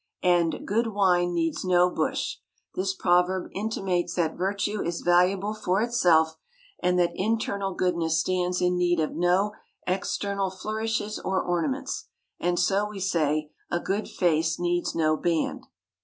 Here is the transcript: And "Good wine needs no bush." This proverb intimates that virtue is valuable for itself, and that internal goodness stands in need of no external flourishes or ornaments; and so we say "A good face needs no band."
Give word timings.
And 0.23 0.65
"Good 0.65 0.87
wine 0.87 1.31
needs 1.31 1.63
no 1.63 1.87
bush." 1.91 2.37
This 2.73 2.91
proverb 2.95 3.51
intimates 3.53 4.15
that 4.15 4.35
virtue 4.35 4.81
is 4.81 5.01
valuable 5.01 5.53
for 5.53 5.79
itself, 5.79 6.37
and 6.81 6.97
that 6.97 7.11
internal 7.13 7.75
goodness 7.75 8.19
stands 8.19 8.61
in 8.63 8.77
need 8.79 8.99
of 8.99 9.11
no 9.13 9.51
external 9.85 10.49
flourishes 10.49 11.19
or 11.19 11.39
ornaments; 11.43 12.07
and 12.39 12.57
so 12.59 12.89
we 12.89 12.99
say 12.99 13.51
"A 13.69 13.79
good 13.79 14.07
face 14.07 14.57
needs 14.59 14.95
no 14.95 15.15
band." 15.17 15.67